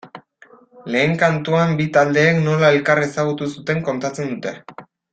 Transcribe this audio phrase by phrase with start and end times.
[0.95, 4.61] Lehen kantuan bi taldeek nola elkar ezagutu zuten kontatzen dute.